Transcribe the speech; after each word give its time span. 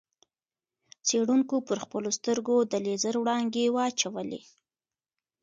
څېړونکو 1.07 1.55
پر 1.67 1.77
خپلو 1.83 2.09
سترګو 2.17 2.55
د 2.71 2.73
لېزر 2.85 3.15
وړانګې 3.19 3.73
واچولې. 3.75 4.41